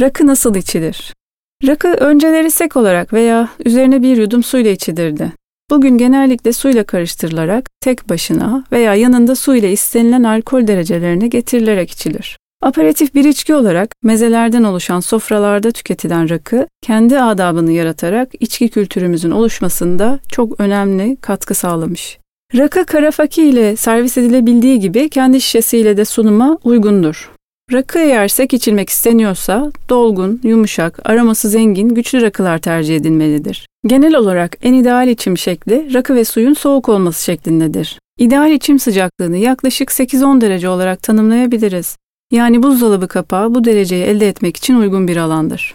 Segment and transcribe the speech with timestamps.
[0.00, 1.14] Rakı nasıl içilir?
[1.66, 5.32] Rakı önceleri sek olarak veya üzerine bir yudum suyla içilirdi.
[5.70, 12.38] Bugün genellikle suyla karıştırılarak tek başına veya yanında su ile istenilen alkol derecelerine getirilerek içilir.
[12.62, 20.18] Aperatif bir içki olarak mezelerden oluşan sofralarda tüketilen rakı kendi adabını yaratarak içki kültürümüzün oluşmasında
[20.28, 22.18] çok önemli katkı sağlamış.
[22.56, 27.35] Rakı karafaki ile servis edilebildiği gibi kendi şişesiyle de sunuma uygundur.
[27.72, 33.66] Rakı eğer sek içilmek isteniyorsa dolgun, yumuşak, aroması zengin, güçlü rakılar tercih edilmelidir.
[33.86, 37.98] Genel olarak en ideal içim şekli rakı ve suyun soğuk olması şeklindedir.
[38.18, 41.96] İdeal içim sıcaklığını yaklaşık 8-10 derece olarak tanımlayabiliriz.
[42.32, 45.64] Yani buzdolabı kapağı bu dereceyi elde etmek için uygun bir alandır.